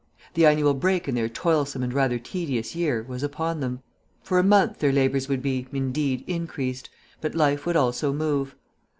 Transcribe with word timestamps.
The 0.33 0.47
annual 0.47 0.73
break 0.73 1.07
in 1.07 1.13
their 1.13 1.29
toilsome 1.29 1.83
and 1.83 1.93
rather 1.93 2.17
tedious 2.17 2.75
year 2.75 3.05
was 3.07 3.21
upon 3.21 3.59
them. 3.59 3.83
For 4.23 4.39
a 4.39 4.43
month 4.43 4.79
their 4.79 4.91
labours 4.91 5.29
would 5.29 5.43
be, 5.43 5.67
indeed, 5.71 6.23
increased, 6.25 6.89
but 7.21 7.35
life 7.35 7.67
would 7.67 7.75
also 7.77 8.11
move. 8.11 8.55